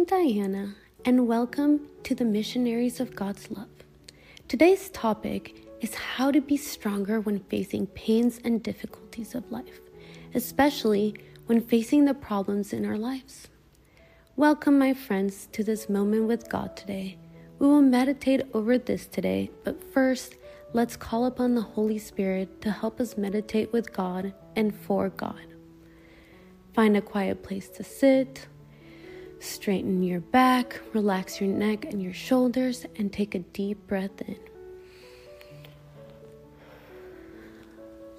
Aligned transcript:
I'm 0.00 0.06
Diana, 0.06 0.76
and 1.04 1.28
welcome 1.28 1.82
to 2.04 2.14
the 2.14 2.24
Missionaries 2.24 3.00
of 3.00 3.14
God's 3.14 3.50
Love. 3.50 3.68
Today's 4.48 4.88
topic 4.88 5.66
is 5.82 5.94
how 5.94 6.30
to 6.30 6.40
be 6.40 6.56
stronger 6.56 7.20
when 7.20 7.40
facing 7.40 7.86
pains 7.88 8.40
and 8.42 8.62
difficulties 8.62 9.34
of 9.34 9.52
life, 9.52 9.78
especially 10.34 11.16
when 11.44 11.60
facing 11.60 12.06
the 12.06 12.14
problems 12.14 12.72
in 12.72 12.86
our 12.86 12.96
lives. 12.96 13.48
Welcome, 14.36 14.78
my 14.78 14.94
friends, 14.94 15.48
to 15.52 15.62
this 15.62 15.90
moment 15.90 16.24
with 16.28 16.48
God 16.48 16.78
today. 16.78 17.18
We 17.58 17.66
will 17.66 17.82
meditate 17.82 18.46
over 18.54 18.78
this 18.78 19.06
today, 19.06 19.50
but 19.64 19.92
first, 19.92 20.36
let's 20.72 20.96
call 20.96 21.26
upon 21.26 21.54
the 21.54 21.60
Holy 21.60 21.98
Spirit 21.98 22.62
to 22.62 22.70
help 22.70 23.00
us 23.00 23.18
meditate 23.18 23.70
with 23.70 23.92
God 23.92 24.32
and 24.56 24.74
for 24.74 25.10
God. 25.10 25.44
Find 26.72 26.96
a 26.96 27.02
quiet 27.02 27.42
place 27.42 27.68
to 27.68 27.84
sit 27.84 28.46
Straighten 29.40 30.02
your 30.02 30.20
back, 30.20 30.78
relax 30.92 31.40
your 31.40 31.48
neck 31.48 31.86
and 31.86 32.02
your 32.02 32.12
shoulders, 32.12 32.84
and 32.96 33.10
take 33.10 33.34
a 33.34 33.38
deep 33.38 33.86
breath 33.86 34.20
in. 34.20 34.38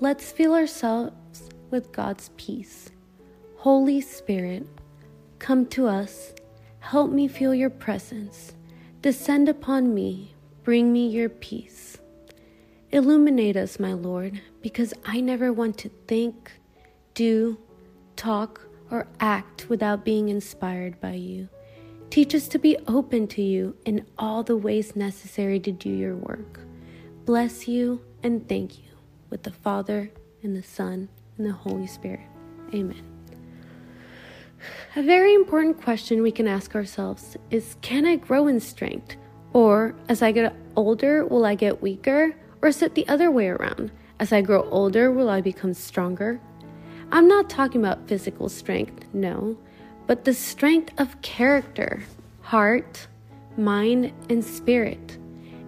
Let's 0.00 0.32
fill 0.32 0.54
ourselves 0.54 1.50
with 1.70 1.92
God's 1.92 2.30
peace. 2.38 2.88
Holy 3.56 4.00
Spirit, 4.00 4.66
come 5.38 5.66
to 5.66 5.86
us. 5.86 6.32
Help 6.78 7.10
me 7.10 7.28
feel 7.28 7.54
your 7.54 7.68
presence. 7.68 8.54
Descend 9.02 9.46
upon 9.46 9.94
me. 9.94 10.34
Bring 10.64 10.90
me 10.90 11.06
your 11.06 11.28
peace. 11.28 11.98
Illuminate 12.92 13.58
us, 13.58 13.78
my 13.78 13.92
Lord, 13.92 14.40
because 14.62 14.94
I 15.04 15.20
never 15.20 15.52
want 15.52 15.76
to 15.78 15.90
think, 16.08 16.50
do, 17.12 17.58
talk, 18.16 18.66
or 18.90 19.06
act 19.20 19.68
without 19.68 20.04
being 20.04 20.28
inspired 20.28 21.00
by 21.00 21.12
you. 21.12 21.48
Teach 22.10 22.34
us 22.34 22.48
to 22.48 22.58
be 22.58 22.76
open 22.88 23.28
to 23.28 23.42
you 23.42 23.76
in 23.84 24.04
all 24.18 24.42
the 24.42 24.56
ways 24.56 24.96
necessary 24.96 25.60
to 25.60 25.70
do 25.70 25.88
your 25.88 26.16
work. 26.16 26.60
Bless 27.24 27.68
you 27.68 28.02
and 28.22 28.48
thank 28.48 28.78
you 28.78 28.90
with 29.30 29.44
the 29.44 29.52
Father 29.52 30.10
and 30.42 30.56
the 30.56 30.62
Son 30.62 31.08
and 31.38 31.46
the 31.46 31.52
Holy 31.52 31.86
Spirit. 31.86 32.26
Amen. 32.74 33.02
A 34.96 35.02
very 35.02 35.34
important 35.34 35.80
question 35.80 36.20
we 36.20 36.32
can 36.32 36.48
ask 36.48 36.74
ourselves 36.74 37.36
is 37.50 37.76
Can 37.80 38.04
I 38.04 38.16
grow 38.16 38.48
in 38.48 38.58
strength? 38.58 39.16
Or, 39.52 39.94
as 40.08 40.22
I 40.22 40.32
get 40.32 40.54
older, 40.76 41.24
will 41.24 41.44
I 41.44 41.54
get 41.54 41.82
weaker? 41.82 42.34
Or 42.62 42.68
is 42.68 42.82
it 42.82 42.94
the 42.94 43.08
other 43.08 43.30
way 43.30 43.48
around? 43.48 43.90
As 44.18 44.32
I 44.32 44.42
grow 44.42 44.68
older, 44.70 45.10
will 45.10 45.30
I 45.30 45.40
become 45.40 45.74
stronger? 45.74 46.40
I'm 47.12 47.26
not 47.26 47.50
talking 47.50 47.80
about 47.80 48.06
physical 48.06 48.48
strength, 48.48 49.04
no, 49.12 49.56
but 50.06 50.24
the 50.24 50.34
strength 50.34 50.92
of 50.98 51.20
character, 51.22 52.02
heart, 52.40 53.08
mind, 53.56 54.12
and 54.28 54.44
spirit. 54.44 55.18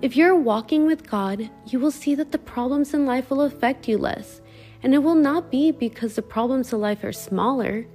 If 0.03 0.17
you're 0.17 0.37
walking 0.37 0.87
with 0.87 1.09
God, 1.09 1.51
you 1.67 1.79
will 1.79 1.91
see 1.91 2.15
that 2.15 2.33
the 2.33 2.39
problems 2.39 2.95
in 2.95 3.07
life 3.07 3.31
will 3.31 3.43
affect 3.43 3.89
you 3.89 3.99
less. 3.99 4.41
And 4.83 4.95
it 4.95 4.99
will 4.99 5.15
not 5.15 5.51
be 5.51 5.71
because 5.71 6.15
the 6.15 6.23
problems 6.23 6.73
of 6.73 6.81
life 6.81 7.05
are 7.05 7.13
smaller, 7.13 7.87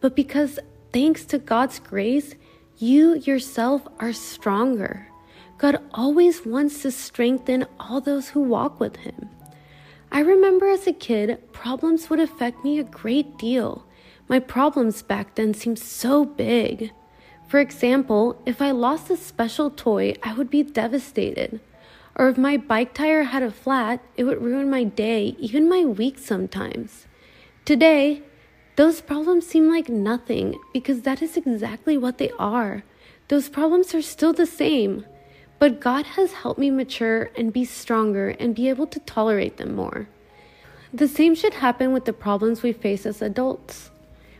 but 0.00 0.16
because 0.16 0.58
thanks 0.92 1.24
to 1.26 1.38
God's 1.38 1.78
grace, 1.78 2.34
you 2.78 3.16
yourself 3.16 3.86
are 3.98 4.12
stronger. 4.12 5.06
God 5.58 5.82
always 5.92 6.46
wants 6.46 6.80
to 6.82 6.90
strengthen 6.90 7.66
all 7.78 8.00
those 8.00 8.30
who 8.30 8.40
walk 8.40 8.80
with 8.80 8.96
Him. 8.96 9.28
I 10.12 10.20
remember 10.20 10.68
as 10.68 10.86
a 10.88 10.92
kid, 10.92 11.52
problems 11.52 12.10
would 12.10 12.18
affect 12.18 12.64
me 12.64 12.78
a 12.78 12.84
great 12.84 13.38
deal. 13.38 13.86
My 14.28 14.40
problems 14.40 15.02
back 15.02 15.36
then 15.36 15.54
seemed 15.54 15.78
so 15.78 16.24
big. 16.24 16.90
For 17.46 17.60
example, 17.60 18.40
if 18.44 18.60
I 18.60 18.72
lost 18.72 19.10
a 19.10 19.16
special 19.16 19.70
toy, 19.70 20.14
I 20.22 20.34
would 20.34 20.50
be 20.50 20.62
devastated. 20.62 21.60
Or 22.16 22.28
if 22.28 22.36
my 22.36 22.56
bike 22.56 22.92
tire 22.92 23.22
had 23.22 23.42
a 23.42 23.50
flat, 23.52 24.02
it 24.16 24.24
would 24.24 24.42
ruin 24.42 24.68
my 24.68 24.84
day, 24.84 25.36
even 25.38 25.68
my 25.68 25.84
week 25.84 26.18
sometimes. 26.18 27.06
Today, 27.64 28.22
those 28.76 29.00
problems 29.00 29.46
seem 29.46 29.70
like 29.70 29.88
nothing 29.88 30.58
because 30.72 31.02
that 31.02 31.22
is 31.22 31.36
exactly 31.36 31.96
what 31.96 32.18
they 32.18 32.30
are. 32.38 32.82
Those 33.28 33.48
problems 33.48 33.94
are 33.94 34.02
still 34.02 34.32
the 34.32 34.46
same. 34.46 35.04
But 35.60 35.78
God 35.78 36.06
has 36.06 36.32
helped 36.32 36.58
me 36.58 36.70
mature 36.70 37.30
and 37.36 37.52
be 37.52 37.66
stronger 37.66 38.30
and 38.30 38.54
be 38.54 38.70
able 38.70 38.86
to 38.86 38.98
tolerate 39.00 39.58
them 39.58 39.76
more. 39.76 40.08
The 40.90 41.06
same 41.06 41.34
should 41.34 41.52
happen 41.52 41.92
with 41.92 42.06
the 42.06 42.14
problems 42.14 42.62
we 42.62 42.72
face 42.72 43.04
as 43.04 43.20
adults. 43.20 43.90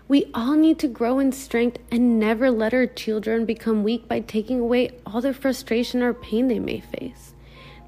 We 0.09 0.31
all 0.33 0.55
need 0.55 0.79
to 0.79 0.89
grow 0.89 1.19
in 1.19 1.33
strength 1.33 1.79
and 1.93 2.19
never 2.19 2.51
let 2.51 2.73
our 2.73 2.87
children 2.87 3.45
become 3.45 3.85
weak 3.85 4.09
by 4.09 4.21
taking 4.21 4.61
away 4.61 4.93
all 5.05 5.21
the 5.21 5.35
frustration 5.35 6.03
or 6.03 6.15
pain 6.15 6.49
they 6.49 6.59
may 6.59 6.81
face. 6.81 7.35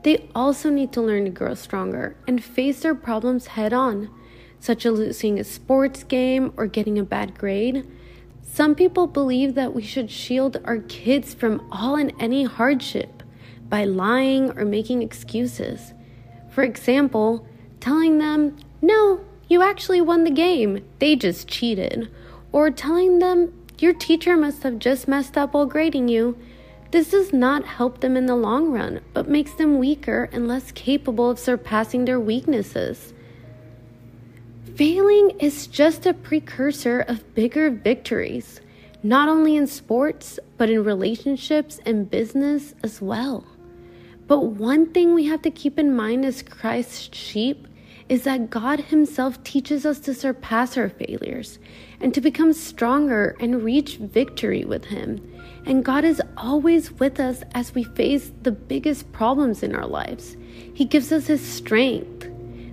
They 0.03 0.29
also 0.35 0.69
need 0.69 0.93
to 0.93 1.01
learn 1.01 1.25
to 1.25 1.31
grow 1.31 1.55
stronger 1.55 2.15
and 2.29 2.45
face 2.45 2.81
their 2.81 2.95
problems 2.95 3.47
head 3.47 3.73
on, 3.73 4.11
such 4.61 4.85
as 4.85 4.93
losing 4.93 5.41
a 5.41 5.45
sports 5.45 6.05
game 6.05 6.53
or 6.59 6.67
getting 6.67 6.99
a 6.99 7.03
bad 7.03 7.39
grade. 7.39 7.91
Some 8.43 8.75
people 8.75 9.07
believe 9.07 9.55
that 9.55 9.75
we 9.75 9.83
should 9.83 10.11
shield 10.11 10.61
our 10.67 10.79
kids 10.81 11.33
from 11.33 11.67
all 11.73 11.97
and 11.97 12.13
any 12.21 12.45
hardship 12.45 13.22
by 13.73 13.85
lying 13.85 14.51
or 14.59 14.67
making 14.67 15.01
excuses. 15.01 15.95
For 16.51 16.63
example, 16.63 17.47
telling 17.81 18.19
them, 18.19 18.59
no, 18.83 19.25
you 19.49 19.63
actually 19.63 20.03
won 20.03 20.25
the 20.25 20.31
game, 20.31 20.85
they 20.99 21.17
just 21.17 21.49
cheated. 21.49 22.11
Or 22.53 22.71
telling 22.71 23.19
them, 23.19 23.51
your 23.79 23.95
teacher 23.95 24.37
must 24.37 24.63
have 24.65 24.79
just 24.79 25.09
messed 25.09 25.39
up 25.39 25.55
while 25.55 25.65
grading 25.65 26.09
you. 26.09 26.37
This 26.91 27.13
does 27.13 27.33
not 27.33 27.65
help 27.65 28.01
them 28.01 28.15
in 28.15 28.27
the 28.27 28.37
long 28.37 28.71
run, 28.73 29.01
but 29.15 29.27
makes 29.27 29.55
them 29.55 29.79
weaker 29.79 30.29
and 30.33 30.47
less 30.47 30.71
capable 30.73 31.31
of 31.31 31.39
surpassing 31.39 32.05
their 32.05 32.21
weaknesses. 32.21 33.15
Failing 34.75 35.31
is 35.41 35.67
just 35.67 36.05
a 36.05 36.13
precursor 36.13 37.01
of 37.01 37.35
bigger 37.35 37.71
victories, 37.71 38.61
not 39.03 39.31
only 39.31 39.57
in 39.57 39.67
sports, 39.67 40.39
but 40.59 40.69
in 40.69 40.85
relationships 40.85 41.81
and 41.87 42.11
business 42.11 42.75
as 42.83 43.01
well. 43.01 43.47
But 44.33 44.47
one 44.47 44.87
thing 44.87 45.13
we 45.13 45.27
have 45.27 45.43
to 45.43 45.51
keep 45.51 45.79
in 45.79 45.95
mind 45.95 46.25
as 46.25 46.41
Christ's 46.41 47.15
sheep 47.15 47.69
is 48.09 48.23
that 48.23 48.49
God 48.49 48.81
Himself 48.81 49.45
teaches 49.45 49.85
us 49.85 50.01
to 50.01 50.15
surpass 50.15 50.79
our 50.79 50.89
failures 50.89 51.59
and 52.01 52.15
to 52.15 52.21
become 52.23 52.55
stronger 52.55 53.37
and 53.41 53.63
reach 53.63 53.99
victory 53.99 54.65
with 54.65 54.87
Him. 54.87 55.21
And 55.67 55.85
God 55.85 56.05
is 56.05 56.23
always 56.39 56.93
with 56.93 57.21
us 57.21 57.43
as 57.53 57.75
we 57.75 57.85
face 57.85 58.33
the 58.41 58.53
biggest 58.53 59.13
problems 59.13 59.63
in 59.63 59.75
our 59.75 59.87
lives. 59.87 60.39
He 60.73 60.87
gives 60.87 61.13
us 61.13 61.27
His 61.27 61.47
strength. 61.47 62.27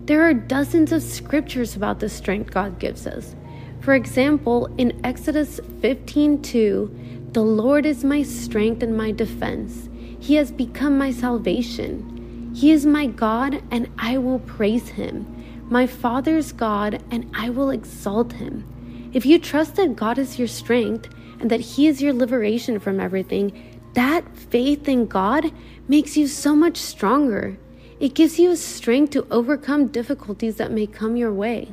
There 0.05 0.23
are 0.23 0.33
dozens 0.33 0.93
of 0.93 1.03
scriptures 1.03 1.75
about 1.75 1.99
the 1.99 2.07
strength 2.07 2.51
God 2.51 2.79
gives 2.79 3.05
us. 3.05 3.35
For 3.81 3.95
example, 3.95 4.73
in 4.77 4.97
Exodus 5.03 5.59
15:2, 5.81 7.33
the 7.33 7.43
Lord 7.43 7.85
is 7.85 8.05
my 8.05 8.23
strength 8.23 8.81
and 8.81 8.95
my 8.95 9.11
defense. 9.11 9.88
He 10.19 10.35
has 10.35 10.51
become 10.51 10.97
my 10.97 11.11
salvation. 11.11 12.51
He 12.55 12.71
is 12.71 12.85
my 12.85 13.07
God, 13.07 13.61
and 13.71 13.89
I 13.97 14.17
will 14.17 14.39
praise 14.39 14.89
him. 14.89 15.25
My 15.69 15.85
Father's 15.87 16.51
God, 16.51 17.03
and 17.11 17.29
I 17.33 17.49
will 17.49 17.69
exalt 17.69 18.33
him. 18.33 18.65
If 19.11 19.25
you 19.25 19.39
trust 19.39 19.75
that 19.75 19.95
God 19.95 20.19
is 20.19 20.37
your 20.37 20.47
strength 20.47 21.09
and 21.39 21.49
that 21.49 21.61
He 21.61 21.87
is 21.87 22.01
your 22.01 22.13
liberation 22.13 22.79
from 22.79 22.99
everything, 22.99 23.79
that 23.93 24.23
faith 24.37 24.87
in 24.87 25.07
God 25.07 25.51
makes 25.87 26.15
you 26.15 26.27
so 26.27 26.55
much 26.55 26.77
stronger. 26.77 27.57
It 27.99 28.13
gives 28.13 28.39
you 28.39 28.51
a 28.51 28.55
strength 28.55 29.11
to 29.11 29.27
overcome 29.31 29.87
difficulties 29.87 30.57
that 30.57 30.71
may 30.71 30.85
come 30.85 31.15
your 31.15 31.33
way. 31.33 31.69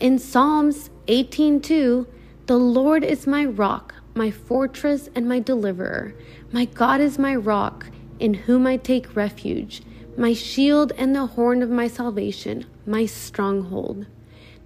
In 0.00 0.18
Psalms 0.18 0.90
18:2, 1.06 2.06
the 2.46 2.58
Lord 2.58 3.04
is 3.04 3.26
my 3.26 3.44
rock, 3.44 3.94
my 4.14 4.30
fortress, 4.30 5.08
and 5.14 5.28
my 5.28 5.40
deliverer. 5.40 6.14
My 6.54 6.66
God 6.66 7.00
is 7.00 7.18
my 7.18 7.34
rock, 7.34 7.86
in 8.20 8.32
whom 8.32 8.64
I 8.64 8.76
take 8.76 9.16
refuge, 9.16 9.82
my 10.16 10.34
shield 10.34 10.92
and 10.96 11.12
the 11.12 11.26
horn 11.26 11.64
of 11.64 11.68
my 11.68 11.88
salvation, 11.88 12.66
my 12.86 13.06
stronghold. 13.06 14.06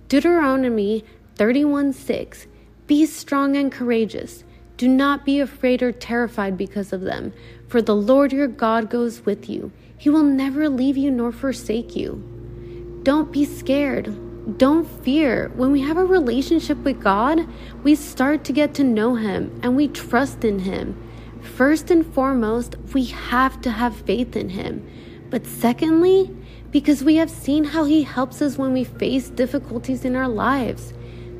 Deuteronomy 0.06 1.02
31 1.36 1.94
6 1.94 2.46
Be 2.86 3.06
strong 3.06 3.56
and 3.56 3.72
courageous. 3.72 4.44
Do 4.76 4.86
not 4.86 5.24
be 5.24 5.40
afraid 5.40 5.82
or 5.82 5.90
terrified 5.90 6.58
because 6.58 6.92
of 6.92 7.00
them, 7.00 7.32
for 7.68 7.80
the 7.80 7.96
Lord 7.96 8.34
your 8.34 8.48
God 8.48 8.90
goes 8.90 9.24
with 9.24 9.48
you. 9.48 9.72
He 9.96 10.10
will 10.10 10.24
never 10.24 10.68
leave 10.68 10.98
you 10.98 11.10
nor 11.10 11.32
forsake 11.32 11.96
you. 11.96 13.00
Don't 13.02 13.32
be 13.32 13.46
scared. 13.46 14.58
Don't 14.58 14.84
fear. 15.02 15.50
When 15.56 15.72
we 15.72 15.80
have 15.80 15.96
a 15.96 16.04
relationship 16.04 16.76
with 16.84 17.02
God, 17.02 17.48
we 17.82 17.94
start 17.94 18.44
to 18.44 18.52
get 18.52 18.74
to 18.74 18.84
know 18.84 19.14
Him 19.14 19.58
and 19.62 19.74
we 19.74 19.88
trust 19.88 20.44
in 20.44 20.58
Him. 20.58 21.07
First 21.42 21.90
and 21.90 22.06
foremost, 22.14 22.76
we 22.94 23.04
have 23.04 23.60
to 23.62 23.70
have 23.70 23.96
faith 23.96 24.36
in 24.36 24.48
Him. 24.48 24.86
But 25.30 25.46
secondly, 25.46 26.34
because 26.70 27.02
we 27.02 27.16
have 27.16 27.30
seen 27.30 27.64
how 27.64 27.84
He 27.84 28.02
helps 28.02 28.42
us 28.42 28.58
when 28.58 28.72
we 28.72 28.84
face 28.84 29.30
difficulties 29.30 30.04
in 30.04 30.16
our 30.16 30.28
lives. 30.28 30.92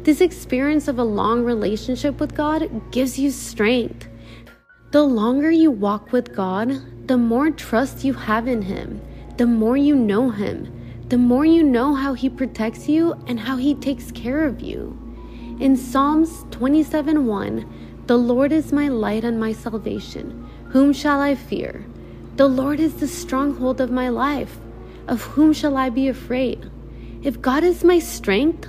This 0.02 0.20
experience 0.20 0.88
of 0.88 0.98
a 0.98 1.04
long 1.04 1.44
relationship 1.44 2.20
with 2.20 2.34
God 2.34 2.90
gives 2.92 3.18
you 3.18 3.30
strength. 3.30 4.08
The 4.90 5.02
longer 5.02 5.50
you 5.50 5.70
walk 5.70 6.12
with 6.12 6.34
God, 6.34 6.72
the 7.06 7.18
more 7.18 7.50
trust 7.50 8.04
you 8.04 8.14
have 8.14 8.48
in 8.48 8.62
Him, 8.62 9.02
the 9.36 9.46
more 9.46 9.76
you 9.76 9.94
know 9.94 10.30
Him, 10.30 10.72
the 11.08 11.18
more 11.18 11.44
you 11.44 11.62
know 11.62 11.94
how 11.94 12.14
He 12.14 12.30
protects 12.30 12.88
you 12.88 13.12
and 13.26 13.38
how 13.38 13.56
He 13.56 13.74
takes 13.74 14.10
care 14.12 14.44
of 14.44 14.60
you. 14.60 14.96
In 15.60 15.76
Psalms 15.76 16.44
27 16.52 17.26
1, 17.26 17.87
the 18.08 18.16
Lord 18.16 18.52
is 18.52 18.72
my 18.72 18.88
light 18.88 19.22
and 19.22 19.38
my 19.38 19.52
salvation. 19.52 20.48
Whom 20.70 20.94
shall 20.94 21.20
I 21.20 21.34
fear? 21.34 21.84
The 22.36 22.48
Lord 22.48 22.80
is 22.80 22.94
the 22.94 23.06
stronghold 23.06 23.82
of 23.82 23.90
my 23.90 24.08
life. 24.08 24.58
Of 25.08 25.20
whom 25.20 25.52
shall 25.52 25.76
I 25.76 25.90
be 25.90 26.08
afraid? 26.08 26.70
If 27.22 27.42
God 27.42 27.64
is 27.64 27.84
my 27.84 27.98
strength, 27.98 28.66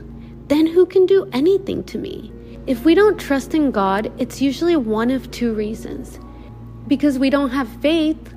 then 0.49 0.67
who 0.67 0.85
can 0.85 1.05
do 1.05 1.29
anything 1.31 1.85
to 1.85 1.97
me? 1.97 2.33
If 2.67 2.83
we 2.83 2.93
don't 2.93 3.17
trust 3.17 3.53
in 3.53 3.71
God, 3.71 4.11
it's 4.17 4.41
usually 4.41 4.75
one 4.75 5.09
of 5.09 5.31
two 5.31 5.53
reasons. 5.53 6.19
Because 6.89 7.17
we 7.17 7.29
don't 7.29 7.51
have 7.51 7.69
faith, 7.81 8.33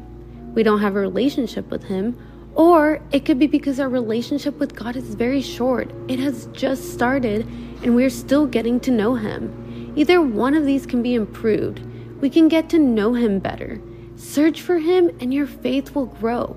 we 0.54 0.62
don't 0.62 0.82
have 0.82 0.94
a 0.94 1.00
relationship 1.00 1.68
with 1.68 1.82
Him, 1.82 2.16
or 2.54 3.02
it 3.10 3.24
could 3.24 3.40
be 3.40 3.48
because 3.48 3.80
our 3.80 3.88
relationship 3.88 4.56
with 4.60 4.76
God 4.76 4.94
is 4.94 5.16
very 5.16 5.42
short. 5.42 5.90
It 6.06 6.20
has 6.20 6.46
just 6.52 6.92
started 6.92 7.44
and 7.82 7.96
we're 7.96 8.08
still 8.08 8.46
getting 8.46 8.78
to 8.80 8.92
know 8.92 9.16
Him. 9.16 9.61
Either 9.94 10.22
one 10.22 10.54
of 10.54 10.64
these 10.64 10.86
can 10.86 11.02
be 11.02 11.14
improved. 11.14 11.80
We 12.20 12.30
can 12.30 12.48
get 12.48 12.68
to 12.70 12.78
know 12.78 13.14
Him 13.14 13.38
better. 13.38 13.80
Search 14.16 14.62
for 14.62 14.78
Him 14.78 15.10
and 15.20 15.34
your 15.34 15.46
faith 15.46 15.94
will 15.94 16.06
grow. 16.06 16.56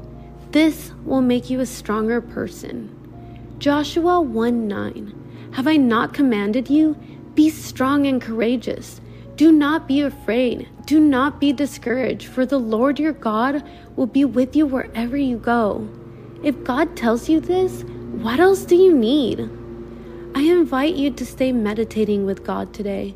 This 0.51 0.91
will 1.03 1.21
make 1.21 1.49
you 1.49 1.59
a 1.59 1.65
stronger 1.65 2.21
person. 2.21 2.89
Joshua 3.59 4.21
1 4.21 4.67
9. 4.67 5.49
Have 5.53 5.67
I 5.67 5.77
not 5.77 6.13
commanded 6.13 6.69
you? 6.69 6.95
Be 7.33 7.49
strong 7.49 8.05
and 8.07 8.21
courageous. 8.21 9.01
Do 9.35 9.51
not 9.51 9.88
be 9.88 9.99
afraid. 9.99 10.69
Do 10.85 10.99
not 10.99 11.41
be 11.41 11.51
discouraged, 11.51 12.27
for 12.27 12.45
the 12.45 12.59
Lord 12.59 12.99
your 12.99 13.11
God 13.11 13.63
will 13.97 14.05
be 14.05 14.23
with 14.23 14.55
you 14.55 14.65
wherever 14.65 15.17
you 15.17 15.38
go. 15.38 15.89
If 16.43 16.63
God 16.63 16.95
tells 16.95 17.27
you 17.27 17.41
this, 17.41 17.83
what 17.83 18.39
else 18.39 18.63
do 18.63 18.75
you 18.75 18.93
need? 18.93 19.41
I 20.35 20.41
invite 20.41 20.95
you 20.95 21.11
to 21.11 21.25
stay 21.25 21.51
meditating 21.51 22.25
with 22.25 22.45
God 22.45 22.73
today, 22.73 23.15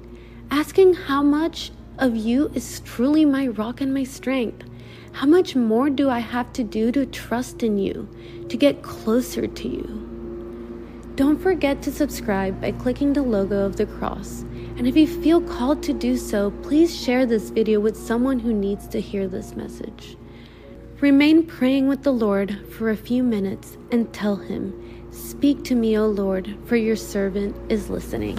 asking 0.52 0.94
how 0.94 1.22
much 1.22 1.72
of 1.98 2.16
you 2.16 2.50
is 2.54 2.80
truly 2.82 3.26
my 3.26 3.48
rock 3.48 3.82
and 3.82 3.94
my 3.94 4.04
strength. 4.04 4.68
How 5.12 5.28
much 5.28 5.56
more 5.56 5.90
do 5.90 6.10
I 6.10 6.20
have 6.20 6.52
to 6.54 6.64
do 6.64 6.92
to 6.92 7.06
trust 7.06 7.64
in 7.64 7.78
you, 7.78 8.08
to 8.48 8.58
get 8.58 8.82
closer 8.82 9.48
to 9.48 9.68
you? 9.68 10.06
Don't 11.16 11.40
forget 11.40 11.82
to 11.82 11.92
subscribe 11.92 12.62
by 12.62 12.72
clicking 12.72 13.14
the 13.14 13.22
logo 13.22 13.66
of 13.66 13.76
the 13.76 13.86
cross. 13.86 14.42
And 14.78 14.88
if 14.88 14.96
you 14.96 15.06
feel 15.06 15.42
called 15.42 15.84
to 15.84 15.94
do 15.94 16.16
so, 16.16 16.52
please 16.64 16.98
share 16.98 17.26
this 17.26 17.50
video 17.50 17.80
with 17.82 17.98
someone 17.98 18.40
who 18.40 18.54
needs 18.54 18.88
to 18.88 19.02
hear 19.02 19.28
this 19.28 19.56
message. 19.56 20.16
Remain 21.02 21.46
praying 21.46 21.88
with 21.90 22.04
the 22.04 22.14
Lord 22.14 22.66
for 22.72 22.90
a 22.90 22.98
few 22.98 23.22
minutes 23.24 23.78
and 23.92 24.12
tell 24.14 24.38
Him, 24.38 24.74
Speak 25.12 25.64
to 25.66 25.76
me, 25.76 25.98
O 25.98 26.08
Lord, 26.08 26.56
for 26.66 26.78
your 26.78 26.96
servant 26.96 27.56
is 27.70 27.90
listening. 27.90 28.38